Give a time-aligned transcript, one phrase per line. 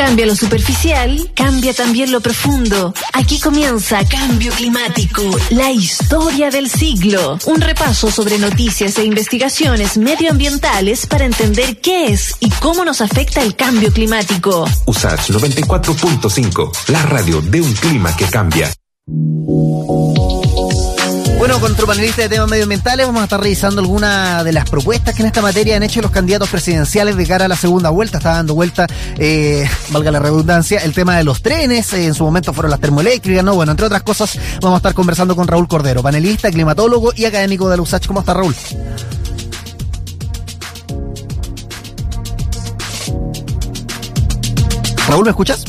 [0.00, 2.94] Cambia lo superficial, cambia también lo profundo.
[3.12, 7.38] Aquí comienza Cambio Climático, la historia del siglo.
[7.44, 13.42] Un repaso sobre noticias e investigaciones medioambientales para entender qué es y cómo nos afecta
[13.42, 14.66] el cambio climático.
[14.86, 18.72] USACH 94.5, la radio de un clima que cambia.
[21.40, 25.14] Bueno, con nuestro panelista de temas medioambientales vamos a estar revisando algunas de las propuestas
[25.14, 28.18] que en esta materia han hecho los candidatos presidenciales de cara a la segunda vuelta.
[28.18, 28.86] Está dando vuelta,
[29.16, 31.94] eh, valga la redundancia, el tema de los trenes.
[31.94, 33.54] Eh, en su momento fueron las termoeléctricas, ¿no?
[33.54, 37.70] Bueno, entre otras cosas, vamos a estar conversando con Raúl Cordero, panelista, climatólogo y académico
[37.70, 38.06] de la USACH.
[38.06, 38.54] ¿Cómo está Raúl?
[45.08, 45.64] Raúl, ¿me escuchas?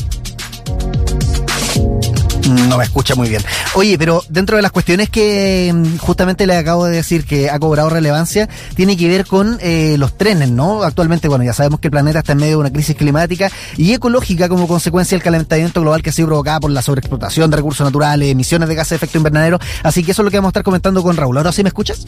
[2.48, 3.42] No me escucha muy bien.
[3.74, 7.58] Oye, pero dentro de las cuestiones que mm, justamente le acabo de decir que ha
[7.58, 10.82] cobrado relevancia, tiene que ver con eh, los trenes, ¿no?
[10.82, 13.92] Actualmente, bueno, ya sabemos que el planeta está en medio de una crisis climática y
[13.92, 17.84] ecológica como consecuencia del calentamiento global que ha sido provocada por la sobreexplotación de recursos
[17.84, 19.58] naturales, emisiones de gases de efecto invernadero.
[19.82, 21.36] Así que eso es lo que vamos a estar comentando con Raúl.
[21.36, 22.04] ¿Ahora sí me escuchas?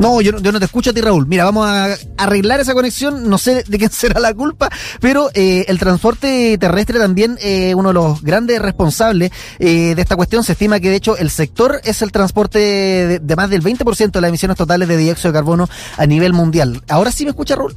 [0.00, 1.26] No, yo, no te escucho a ti, Raúl.
[1.26, 3.28] Mira, vamos a arreglar esa conexión.
[3.28, 7.90] No sé de quién será la culpa, pero eh, el transporte terrestre también eh, uno
[7.90, 10.42] de los grandes responsables eh, de esta cuestión.
[10.42, 14.10] Se estima que, de hecho, el sector es el transporte de, de más del 20%
[14.10, 16.82] de las emisiones totales de dióxido de carbono a nivel mundial.
[16.88, 17.76] ¿Ahora sí me escucha, Raúl?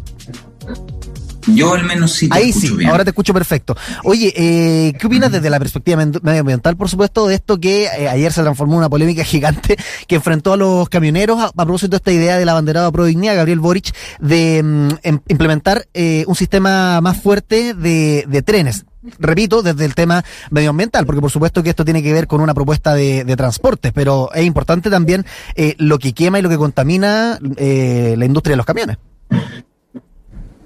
[1.47, 2.89] Yo al menos sí te Ahí escucho sí, bien.
[2.89, 3.75] ahora te escucho perfecto.
[4.03, 8.31] Oye, eh, ¿qué opinas desde la perspectiva medioambiental, por supuesto, de esto que eh, ayer
[8.31, 9.75] se transformó en una polémica gigante
[10.07, 13.35] que enfrentó a los camioneros a, a propósito de esta idea del abanderado pro dignidad,
[13.35, 18.85] Gabriel Boric, de mm, em- implementar eh, un sistema más fuerte de, de trenes?
[19.19, 22.53] Repito, desde el tema medioambiental, porque por supuesto que esto tiene que ver con una
[22.53, 26.57] propuesta de, de transportes, pero es importante también eh, lo que quema y lo que
[26.57, 28.97] contamina eh, la industria de los camiones.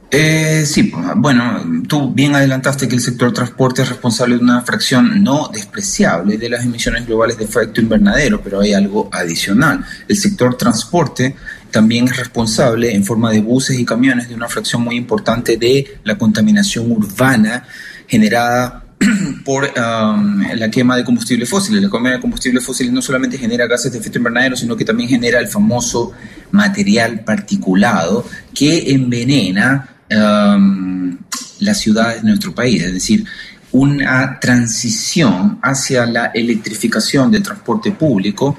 [0.09, 5.22] Eh, sí, bueno, tú bien adelantaste que el sector transporte es responsable de una fracción
[5.22, 9.83] no despreciable de las emisiones globales de efecto invernadero, pero hay algo adicional.
[10.08, 11.36] El sector transporte
[11.71, 15.99] también es responsable en forma de buses y camiones de una fracción muy importante de
[16.05, 17.67] la contaminación urbana
[18.08, 18.86] generada
[19.43, 21.83] por la quema de combustibles fósiles.
[21.83, 25.10] La quema de combustibles fósiles no solamente genera gases de efecto invernadero, sino que también
[25.10, 26.14] genera el famoso
[26.52, 31.17] material particulado que envenena um,
[31.59, 32.83] las ciudades de nuestro país.
[32.83, 33.25] Es decir,
[33.71, 38.57] una transición hacia la electrificación del transporte público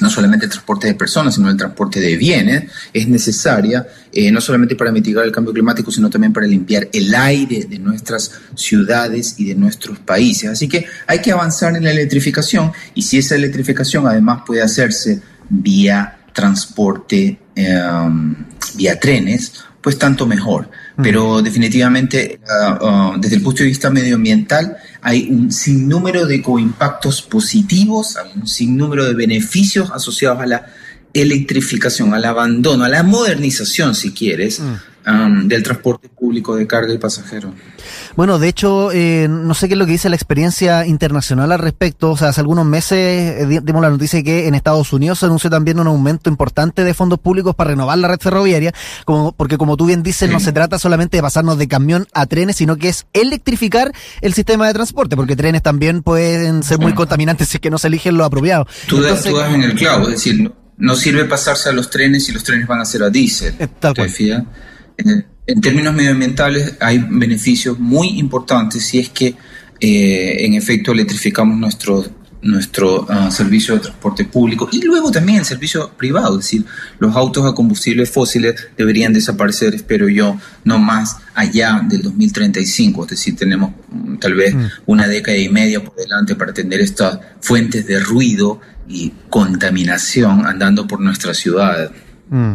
[0.00, 4.40] no solamente el transporte de personas, sino el transporte de bienes, es necesaria eh, no
[4.40, 9.34] solamente para mitigar el cambio climático, sino también para limpiar el aire de nuestras ciudades
[9.38, 10.50] y de nuestros países.
[10.50, 15.20] Así que hay que avanzar en la electrificación y si esa electrificación además puede hacerse
[15.48, 17.80] vía transporte, eh,
[18.76, 20.70] vía trenes, pues tanto mejor.
[21.02, 27.22] Pero definitivamente, uh, uh, desde el punto de vista medioambiental, hay un sinnúmero de coimpactos
[27.22, 30.66] positivos, hay un sinnúmero de beneficios asociados a la
[31.14, 35.10] electrificación, al abandono, a la modernización, si quieres, mm.
[35.10, 37.52] um, del transporte público de carga y pasajeros.
[38.14, 41.58] Bueno, de hecho, eh, no sé qué es lo que dice la experiencia internacional al
[41.58, 42.12] respecto.
[42.12, 45.50] O sea, hace algunos meses eh, dimos la noticia que en Estados Unidos se anunció
[45.50, 48.72] también un aumento importante de fondos públicos para renovar la red ferroviaria,
[49.04, 50.32] como, porque como tú bien dices, sí.
[50.32, 54.32] no se trata solamente de pasarnos de camión a trenes, sino que es electrificar el
[54.32, 57.88] sistema de transporte, porque trenes también pueden ser muy contaminantes si es que no se
[57.88, 58.68] eligen lo apropiado.
[58.86, 61.72] Tú, Entonces, das, tú das en el clavo, es decir, no, no, sirve pasarse a
[61.72, 63.54] los trenes si los trenes van a ser a diésel.
[63.80, 64.10] Tal cual.
[64.96, 69.34] En, en términos medioambientales hay beneficios muy importantes si es que
[69.80, 72.04] eh, en efecto electrificamos nuestro,
[72.42, 76.64] nuestro uh, servicio de transporte público y luego también el servicio privado, es decir,
[76.98, 83.10] los autos a combustibles fósiles deberían desaparecer, espero yo, no más allá del 2035, es
[83.10, 84.66] decir, tenemos um, tal vez mm.
[84.86, 90.86] una década y media por delante para atender estas fuentes de ruido y contaminación andando
[90.86, 91.90] por nuestra ciudad.
[92.30, 92.52] Mm.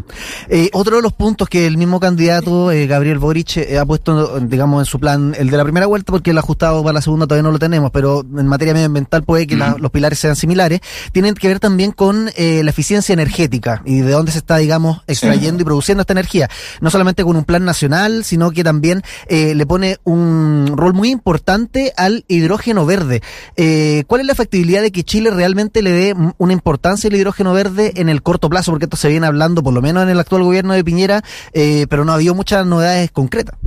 [0.49, 4.39] Eh, otro de los puntos que el mismo candidato, eh, Gabriel Boric, eh, ha puesto,
[4.39, 7.27] digamos, en su plan, el de la primera vuelta, porque el ajustado para la segunda
[7.27, 9.59] todavía no lo tenemos, pero en materia medioambiental puede que mm.
[9.59, 10.79] la, los pilares sean similares,
[11.11, 15.01] tienen que ver también con eh, la eficiencia energética y de dónde se está, digamos,
[15.07, 15.61] extrayendo sí.
[15.61, 16.49] y produciendo esta energía.
[16.81, 21.09] No solamente con un plan nacional, sino que también eh, le pone un rol muy
[21.09, 23.21] importante al hidrógeno verde.
[23.55, 27.53] Eh, ¿Cuál es la factibilidad de que Chile realmente le dé una importancia al hidrógeno
[27.53, 28.71] verde en el corto plazo?
[28.71, 31.87] Porque esto se viene hablando por lo menos en el actual gobierno de Piñera, eh,
[31.89, 33.57] pero no ha habido muchas novedades concretas.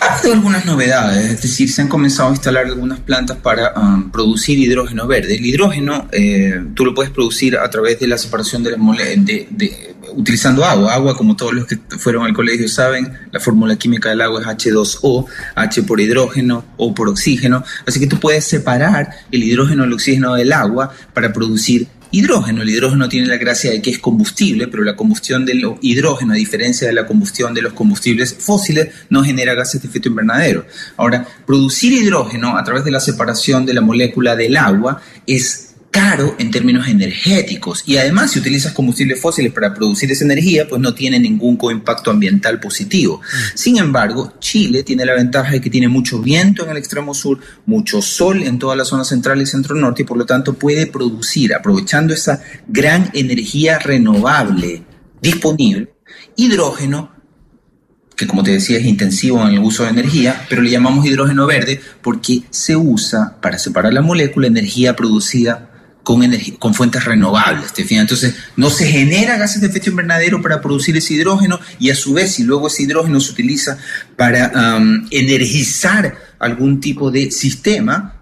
[0.00, 4.10] Ha habido algunas novedades, es decir, se han comenzado a instalar algunas plantas para um,
[4.10, 5.36] producir hidrógeno verde.
[5.36, 9.24] El hidrógeno eh, tú lo puedes producir a través de la separación de las moléculas,
[9.26, 10.92] de, utilizando agua.
[10.92, 14.46] Agua, como todos los que fueron al colegio saben, la fórmula química del agua es
[14.46, 17.64] H2O, H por hidrógeno, O por oxígeno.
[17.86, 22.62] Así que tú puedes separar el hidrógeno, el oxígeno del agua para producir hidrógeno.
[22.62, 26.36] El hidrógeno tiene la gracia de que es combustible, pero la combustión del hidrógeno, a
[26.36, 30.64] diferencia de la combustión de los combustibles fósiles, no genera gases de efecto invernadero.
[30.96, 35.63] Ahora, producir hidrógeno a través de la separación de la molécula del agua es
[35.94, 40.82] caro en términos energéticos y además si utilizas combustibles fósiles para producir esa energía, pues
[40.82, 43.18] no tiene ningún coimpacto ambiental positivo.
[43.18, 43.56] Mm.
[43.56, 47.38] Sin embargo, Chile tiene la ventaja de que tiene mucho viento en el extremo sur,
[47.64, 50.88] mucho sol en toda la zona central y centro norte y por lo tanto puede
[50.88, 54.82] producir, aprovechando esa gran energía renovable
[55.22, 55.94] disponible,
[56.34, 57.14] hidrógeno
[58.16, 61.46] que como te decía es intensivo en el uso de energía, pero le llamamos hidrógeno
[61.46, 65.70] verde porque se usa para separar la molécula energía producida
[66.04, 66.22] con,
[66.60, 67.72] con fuentes renovables.
[67.72, 71.96] ¿te Entonces, no se genera gases de efecto invernadero para producir ese hidrógeno y a
[71.96, 73.78] su vez, si luego ese hidrógeno se utiliza
[74.16, 74.52] para
[75.10, 78.14] energizar algún tipo de sistema,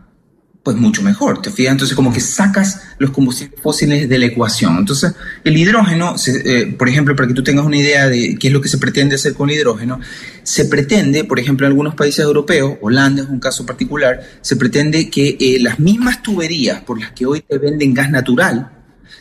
[0.63, 1.73] pues mucho mejor, ¿te fijas?
[1.73, 4.79] Entonces como que sacas los combustibles fósiles de la ecuación.
[4.79, 5.13] Entonces
[5.43, 8.61] el hidrógeno, eh, por ejemplo, para que tú tengas una idea de qué es lo
[8.61, 9.99] que se pretende hacer con hidrógeno,
[10.45, 15.11] se pretende, por ejemplo, en algunos países europeos, Holanda es un caso particular, se pretende
[15.11, 18.71] que eh, las mismas tuberías por las que hoy te venden gas natural,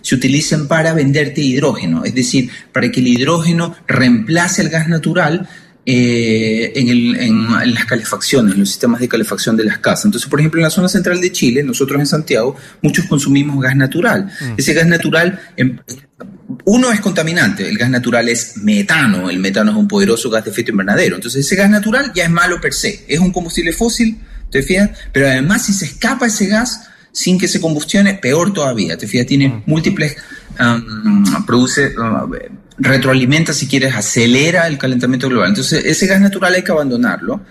[0.01, 5.47] se utilicen para venderte hidrógeno, es decir, para que el hidrógeno reemplace el gas natural
[5.83, 10.05] eh, en, las calefacciones, en los sistemas de calefacción de las casas.
[10.05, 13.75] Entonces, por ejemplo, en la zona central de Chile, nosotros en Santiago, muchos consumimos gas
[13.75, 14.25] natural.
[14.25, 14.53] Mm.
[14.57, 15.79] Ese gas natural, em,
[16.65, 20.51] uno es contaminante, el gas natural es metano, el metano es un poderoso gas de
[20.51, 21.15] efecto invernadero.
[21.15, 24.19] Entonces, ese gas natural ya es malo per se, es un combustible fósil,
[24.51, 24.91] ¿te fijas?
[25.11, 29.25] Pero además, si se escapa ese gas sin que se combustione, peor todavía, ¿te fijas?
[29.25, 29.63] Tiene mm.
[29.65, 30.15] múltiples,
[31.47, 31.93] produce
[32.81, 35.49] retroalimenta, si quieres, acelera el calentamiento global.
[35.49, 37.41] Entonces, ese gas natural hay que abandonarlo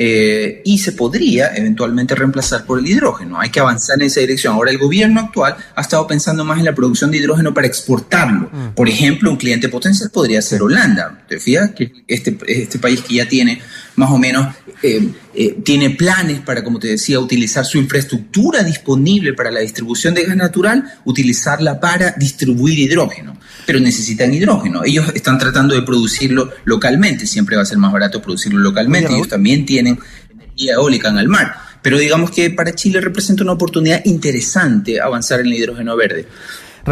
[0.00, 3.40] eh, y se podría eventualmente reemplazar por el hidrógeno.
[3.40, 4.54] Hay que avanzar en esa dirección.
[4.54, 8.48] Ahora, el gobierno actual ha estado pensando más en la producción de hidrógeno para exportarlo.
[8.52, 8.74] Mm.
[8.74, 11.24] Por ejemplo, un cliente potencial podría ser Holanda.
[11.28, 11.72] ¿Te fijas?
[11.72, 13.60] Que este, este país que ya tiene
[13.98, 19.34] más o menos eh, eh, tiene planes para, como te decía, utilizar su infraestructura disponible
[19.34, 23.36] para la distribución de gas natural, utilizarla para distribuir hidrógeno.
[23.66, 24.84] Pero necesitan hidrógeno.
[24.84, 27.26] Ellos están tratando de producirlo localmente.
[27.26, 29.12] Siempre va a ser más barato producirlo localmente.
[29.12, 29.98] Ellos también tienen
[30.30, 31.54] energía eólica en el mar.
[31.82, 36.26] Pero digamos que para Chile representa una oportunidad interesante avanzar en el hidrógeno verde.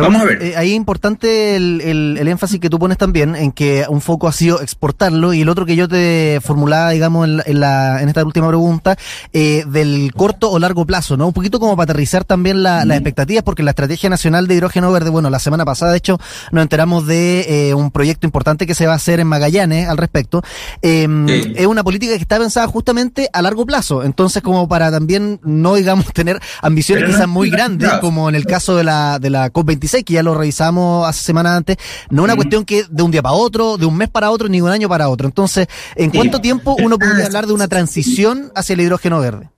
[0.02, 0.42] Vamos a ver.
[0.42, 4.28] Eh, ahí es importante el, el, énfasis que tú pones también en que un foco
[4.28, 8.24] ha sido exportarlo y el otro que yo te formulaba, digamos, en, la, en esta
[8.24, 8.96] última pregunta,
[9.32, 11.26] eh, del corto o largo plazo, ¿no?
[11.26, 14.92] Un poquito como para aterrizar también la, las expectativas, porque la Estrategia Nacional de Hidrógeno
[14.92, 16.18] Verde, bueno, la semana pasada, de hecho,
[16.52, 19.96] nos enteramos de eh, un proyecto importante que se va a hacer en Magallanes al
[19.96, 20.42] respecto.
[20.82, 25.40] Em, es una política que está pensada justamente a largo plazo, entonces como para también
[25.42, 29.52] no, digamos, tener ambiciones quizás muy grandes, como en el caso de la, de la
[29.52, 31.76] COP25 que ya lo revisamos hace semanas antes,
[32.10, 34.48] no es una cuestión que de un día para otro, de un mes para otro,
[34.48, 35.26] ni de un año para otro.
[35.26, 39.50] Entonces, ¿en cuánto tiempo uno podría hablar de una transición hacia el hidrógeno verde?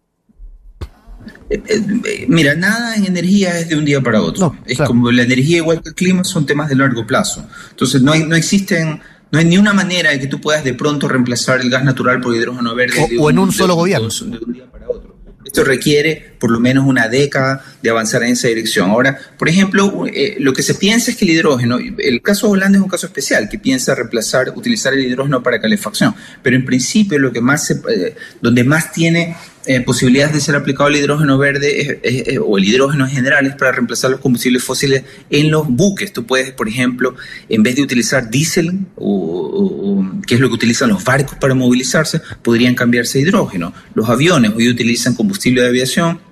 [1.50, 4.56] Eh, eh, mira, nada en energía es de un día para otro.
[4.66, 7.46] es como la energía igual que el clima son temas de largo plazo.
[7.70, 10.75] Entonces no hay, no existen, no hay ni una manera de que tú puedas de
[10.75, 13.16] pronto reemplazar el gas natural por hidrógeno verde.
[13.18, 14.08] O, en un, solo gobierno.
[14.08, 15.16] De un día para otro.
[15.44, 18.90] Esto requiere por lo menos una década de avanzar en esa dirección.
[18.90, 22.52] Ahora, por ejemplo, eh, lo que se piensa es que el hidrógeno, el caso de
[22.54, 26.64] Holanda es un caso especial, que piensa reemplazar, utilizar el hidrógeno para calefacción, pero en
[26.64, 30.97] principio lo que más se, eh, donde más tiene eh, posibilidades de ser aplicado el
[30.97, 35.68] hidrógeno verde o el hidrógeno en general es para reemplazar los combustibles fósiles en los
[35.68, 36.12] buques.
[36.12, 37.14] Tú puedes, por ejemplo,
[37.49, 42.20] en vez de utilizar diésel, o, que es lo que utilizan los barcos para movilizarse,
[42.42, 43.75] podrían cambiarse a hidrógeno.
[43.94, 46.27] Los aviones hoy utilizan combustible de aviación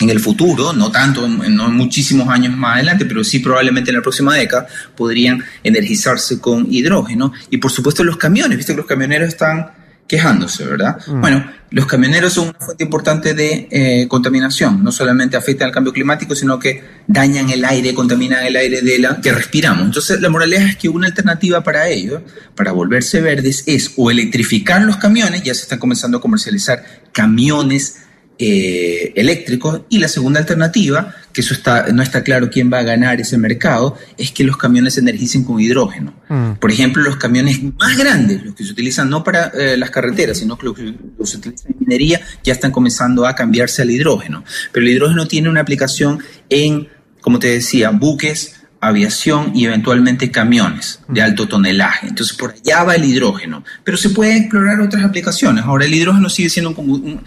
[0.00, 3.96] en el futuro, no tanto, en, no muchísimos años más adelante, pero sí probablemente en
[3.96, 4.66] la próxima década,
[4.96, 7.32] podrían energizarse con hidrógeno.
[7.50, 9.72] Y por supuesto los camiones, viste que los camioneros están
[10.08, 10.98] quejándose, ¿verdad?
[11.06, 11.20] Mm.
[11.20, 15.92] Bueno, los camioneros son una fuente importante de eh, contaminación, no solamente afectan al cambio
[15.92, 19.84] climático, sino que dañan el aire, contaminan el aire de la que respiramos.
[19.84, 22.24] Entonces, la moraleja es que una alternativa para ello,
[22.56, 27.98] para volverse verdes, es o electrificar los camiones, ya se están comenzando a comercializar camiones
[28.42, 32.82] eh, eléctricos y la segunda alternativa, que eso está, no está claro quién va a
[32.82, 36.14] ganar ese mercado, es que los camiones se energicen con hidrógeno.
[36.30, 36.52] Mm.
[36.52, 40.38] Por ejemplo, los camiones más grandes, los que se utilizan no para eh, las carreteras,
[40.38, 40.94] sino que los que
[41.24, 44.42] se utilizan en minería, ya están comenzando a cambiarse al hidrógeno.
[44.72, 46.88] Pero el hidrógeno tiene una aplicación en,
[47.20, 52.06] como te decía, buques, aviación y eventualmente camiones de alto tonelaje.
[52.06, 55.64] Entonces por allá va el hidrógeno, pero se pueden explorar otras aplicaciones.
[55.64, 57.20] Ahora el hidrógeno sigue siendo un,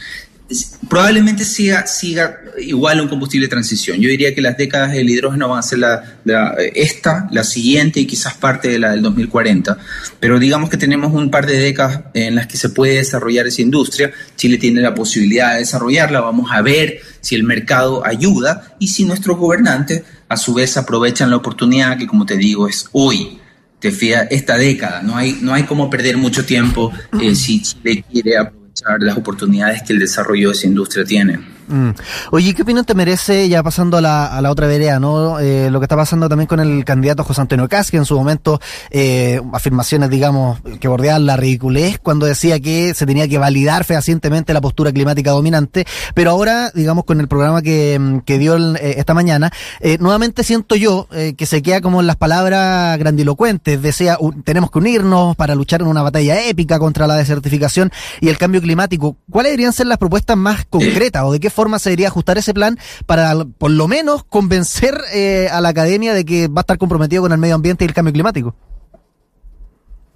[0.89, 4.00] probablemente siga, siga igual un combustible de transición.
[4.00, 8.05] Yo diría que las décadas del hidrógeno van a ser la, esta, la siguiente y
[8.05, 9.77] quizás parte de la del 2040.
[10.19, 13.62] Pero digamos que tenemos un par de décadas en las que se puede desarrollar esa
[13.62, 14.12] industria.
[14.36, 16.22] Chile tiene la posibilidad de desarrollarla.
[16.22, 21.29] Vamos a ver si el mercado ayuda y si nuestros gobernantes a su vez aprovechan
[21.29, 23.39] la oportunidad que, como te digo, es hoy.
[23.79, 25.01] Te fía esta década.
[25.01, 26.91] No hay, no hay como perder mucho tiempo
[27.22, 28.62] eh, si Chile quiere aprovechar
[29.00, 31.52] las oportunidades que el desarrollo de esa industria tiene.
[31.67, 31.89] Mm.
[32.32, 35.39] Oye, ¿qué opinión te merece, ya pasando a la, otra vereda, ¿no?
[35.39, 38.15] Eh, lo que está pasando también con el candidato José Antonio Cas, que en su
[38.15, 38.60] momento,
[38.91, 44.53] eh, afirmaciones, digamos, que bordeaban la ridiculez cuando decía que se tenía que validar fehacientemente
[44.53, 49.51] la postura climática dominante, pero ahora, digamos, con el programa que, dio eh, esta mañana,
[49.79, 54.72] eh, nuevamente siento yo eh, que se queda como en las palabras grandilocuentes, decía, tenemos
[54.72, 59.17] que unirnos para luchar en una batalla épica contra la desertificación y el cambio climático.
[59.29, 62.53] ¿Cuáles deberían ser las propuestas más concretas o de qué forma se debería ajustar ese
[62.53, 66.77] plan para por lo menos convencer eh, a la academia de que va a estar
[66.77, 68.55] comprometido con el medio ambiente y el cambio climático?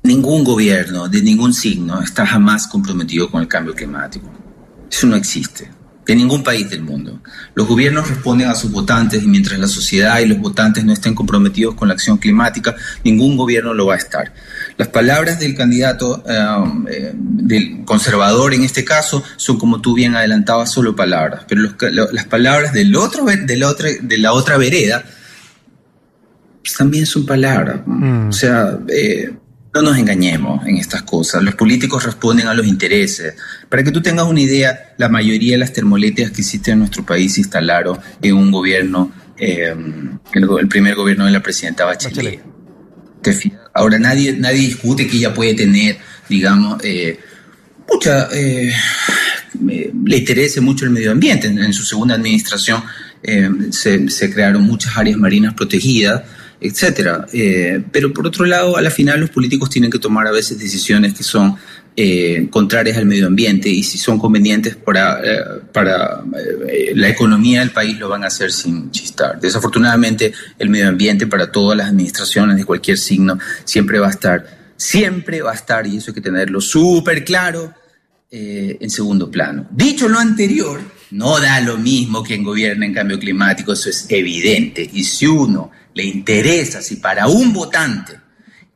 [0.04, 4.30] Ningún gobierno de ningún signo está jamás comprometido con el cambio climático.
[4.90, 5.70] Eso no existe
[6.08, 7.22] de ningún país del mundo.
[7.54, 11.14] Los gobiernos responden a sus votantes y mientras la sociedad y los votantes no estén
[11.14, 14.34] comprometidos con la acción climática, ningún gobierno lo va a estar.
[14.78, 16.36] Las palabras del candidato eh,
[16.92, 21.62] eh, del conservador en este caso son como tú bien adelantabas solo palabras, pero
[22.12, 25.04] las palabras del otro, de la otra vereda
[26.68, 27.80] pues, también son palabras.
[27.86, 28.28] Mm.
[28.28, 29.32] O sea, eh,
[29.74, 31.42] no nos engañemos en estas cosas.
[31.42, 33.36] Los políticos responden a los intereses.
[33.70, 37.06] Para que tú tengas una idea, la mayoría de las termoeléctricas que existen en nuestro
[37.06, 39.74] país se instalaron en un gobierno, eh,
[40.34, 42.42] el, primer gobierno de la presidenta Bachelet.
[43.78, 47.20] Ahora nadie, nadie discute que ella puede tener, digamos, eh,
[47.92, 48.74] mucha, eh,
[49.62, 51.48] le interese mucho el medio ambiente.
[51.48, 52.84] En, su segunda administración
[53.72, 56.24] se, se crearon muchas áreas marinas protegidas
[56.60, 57.26] etcétera.
[57.34, 60.58] Eh, pero por otro lado, a la final los políticos tienen que tomar a veces
[60.60, 61.56] decisiones que son
[62.00, 66.24] eh, contrarias al medio ambiente y si son convenientes para, eh, para
[66.94, 69.40] la economía del país lo van a hacer sin chistar.
[69.42, 74.74] Desafortunadamente, el medio ambiente para todas las administraciones de cualquier signo siempre va a estar,
[74.78, 77.74] siempre va a estar, y eso hay que tenerlo súper claro,
[78.30, 79.68] en segundo plano.
[79.72, 80.80] Dicho lo anterior,
[81.12, 84.88] no da lo mismo que en gobierno en cambio climático, eso es evidente.
[84.94, 88.20] Y si uno le interesa, si para un votante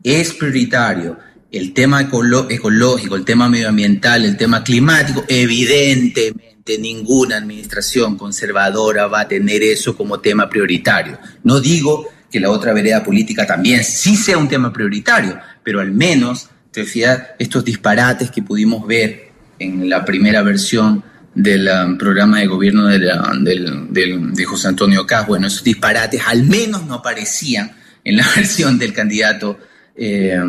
[0.04, 1.18] es prioritario
[1.52, 9.28] el tema ecológico, el tema medioambiental, el tema climático, evidentemente ninguna administración conservadora va a
[9.28, 11.20] tener eso como tema prioritario.
[11.44, 15.92] No digo que la otra vereda política también sí sea un tema prioritario, pero al
[15.92, 21.04] menos, te fías, estos disparates que pudimos ver en la primera versión
[21.36, 26.96] del um, programa de gobierno de José Antonio Cas, bueno, esos disparates al menos no
[26.96, 29.60] aparecían en la versión del candidato
[29.96, 30.40] eh,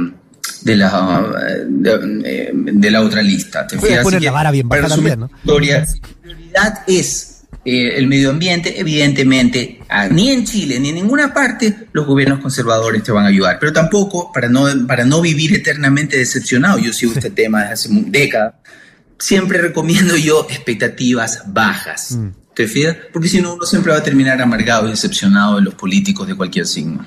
[0.64, 1.22] de, la,
[1.66, 3.66] de, la otra lista.
[3.66, 5.30] ¿Te Voy a poner la vara bien baja también, ¿no?
[5.36, 5.84] Historia,
[6.20, 12.06] prioridad es eh, el medio ambiente, evidentemente, ni en Chile ni en ninguna parte los
[12.06, 16.78] gobiernos conservadores te van a ayudar, pero tampoco para no, para no vivir eternamente decepcionado.
[16.78, 18.54] Yo sigo este tema desde hace décadas
[19.22, 22.12] siempre recomiendo yo expectativas bajas.
[22.12, 22.28] Mm.
[22.54, 22.96] ¿Te fijas?
[23.12, 26.34] Porque si no, uno siempre va a terminar amargado y decepcionado de los políticos de
[26.34, 27.04] cualquier signo.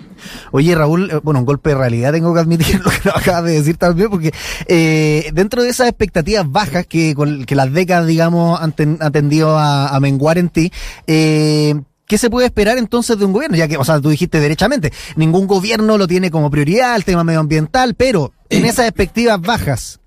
[0.52, 3.52] Oye, Raúl, eh, bueno, un golpe de realidad tengo que admitir lo que acabas de
[3.52, 4.34] decir también, porque
[4.68, 10.38] eh, dentro de esas expectativas bajas que, que las décadas, digamos, han, tendido a, menguar
[10.38, 10.72] en ti,
[11.08, 11.75] eh,
[12.08, 13.58] ¿Qué se puede esperar entonces de un gobierno?
[13.58, 17.24] Ya que, o sea, tú dijiste derechamente, ningún gobierno lo tiene como prioridad el tema
[17.24, 20.00] medioambiental, pero en esas expectativas bajas,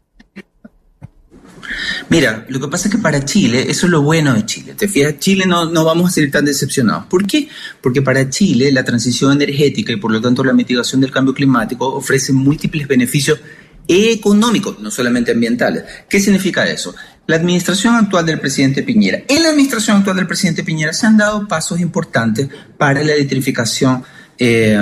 [2.08, 4.74] Mira, lo que pasa es que para Chile, eso es lo bueno de Chile.
[4.74, 7.06] Te fijas, Chile no, no vamos a ser tan decepcionados.
[7.06, 7.48] ¿Por qué?
[7.80, 11.86] Porque para Chile la transición energética y por lo tanto la mitigación del cambio climático
[11.86, 13.40] ofrece múltiples beneficios
[13.88, 15.84] económicos, no solamente ambientales.
[16.08, 16.94] ¿Qué significa eso?
[17.26, 19.22] La administración actual del presidente Piñera.
[19.28, 24.04] En la administración actual del presidente Piñera se han dado pasos importantes para la electrificación
[24.38, 24.78] eh,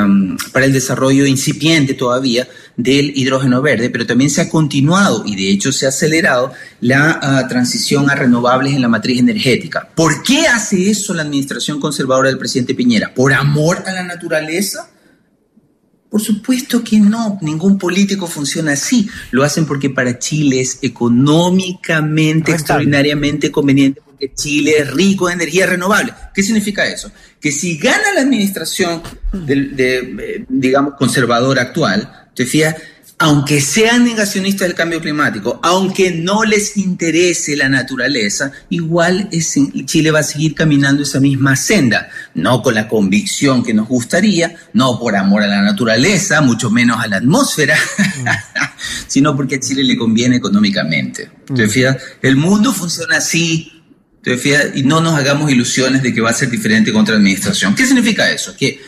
[0.52, 2.46] para el desarrollo incipiente todavía
[2.76, 7.44] del hidrógeno verde, pero también se ha continuado y de hecho se ha acelerado la
[7.44, 9.88] uh, transición a renovables en la matriz energética.
[9.94, 13.14] ¿Por qué hace eso la administración conservadora del presidente Piñera?
[13.14, 14.90] ¿Por amor a la naturaleza?
[16.16, 19.06] Por supuesto que no, ningún político funciona así.
[19.32, 25.66] Lo hacen porque para Chile es económicamente, extraordinariamente conveniente, porque Chile es rico en energía
[25.66, 26.14] renovable.
[26.32, 27.12] ¿Qué significa eso?
[27.38, 32.76] Que si gana la administración, de, de, digamos, conservadora actual, te fijas,
[33.18, 39.54] aunque sean negacionistas del cambio climático, aunque no les interese la naturaleza, igual es,
[39.86, 44.56] Chile va a seguir caminando esa misma senda, no con la convicción que nos gustaría,
[44.74, 48.26] no por amor a la naturaleza, mucho menos a la atmósfera, mm.
[49.06, 51.30] sino porque a Chile le conviene económicamente.
[51.54, 51.96] ¿Te fijas?
[52.20, 53.82] El mundo funciona así,
[54.22, 54.66] ¿te fijas?
[54.74, 57.74] Y no nos hagamos ilusiones de que va a ser diferente con otra administración.
[57.74, 58.54] ¿Qué significa eso?
[58.54, 58.78] Que,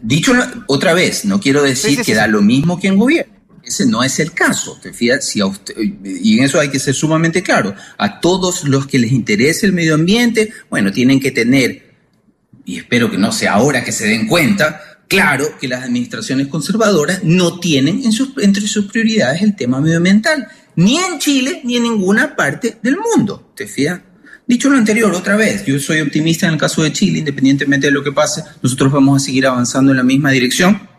[0.00, 0.34] dicho
[0.68, 3.31] otra vez, no quiero decir sí, sí, que da lo mismo que en gobierno
[3.72, 4.78] ese no es el caso.
[4.80, 5.26] ¿te fijas?
[5.26, 5.74] Si a usted,
[6.04, 7.74] y en eso hay que ser sumamente claro.
[7.98, 11.94] A todos los que les interese el medio ambiente, bueno, tienen que tener,
[12.64, 17.24] y espero que no sea ahora que se den cuenta, claro que las administraciones conservadoras
[17.24, 18.02] no tienen
[18.38, 23.52] entre sus prioridades el tema medioambiental, ni en Chile ni en ninguna parte del mundo.
[23.56, 24.00] ¿Te fijas?
[24.46, 27.92] Dicho lo anterior, otra vez, yo soy optimista en el caso de Chile, independientemente de
[27.92, 30.91] lo que pase, nosotros vamos a seguir avanzando en la misma dirección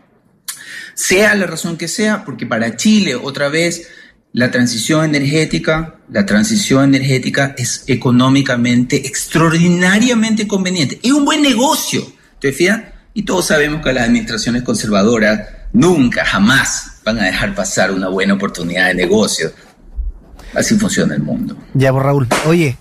[0.94, 3.88] sea la razón que sea, porque para Chile, otra vez,
[4.32, 10.98] la transición energética, la transición energética es económicamente extraordinariamente conveniente.
[11.02, 12.04] Es un buen negocio,
[12.40, 12.82] ¿te fijas?
[13.14, 18.34] Y todos sabemos que las administraciones conservadoras nunca, jamás van a dejar pasar una buena
[18.34, 19.52] oportunidad de negocio.
[20.54, 21.56] Así funciona el mundo.
[21.74, 22.28] Ya, pues Raúl.
[22.46, 22.76] Oye,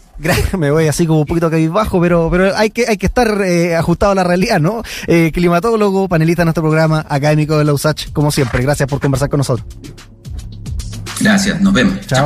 [0.58, 3.76] me voy así como un poquito bajo, pero, pero hay que, hay que estar eh,
[3.76, 4.84] ajustado a la realidad, ¿no?
[5.08, 8.62] Eh, climatólogo, panelista en nuestro programa, académico de la USACH, como siempre.
[8.62, 9.68] Gracias por conversar con nosotros.
[11.20, 12.00] Gracias, nos vemos.
[12.08, 12.22] Chao.